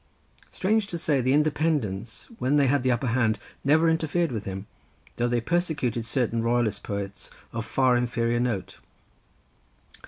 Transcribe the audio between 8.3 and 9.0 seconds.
note.